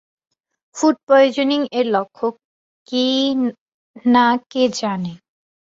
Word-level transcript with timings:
Food 0.75 0.95
পয়জনিং-এর 1.07 1.85
লক্ষণ 1.95 2.33
কি 2.87 3.05
না 4.05 4.27
কে 4.51 4.63
জানে? 4.79 5.13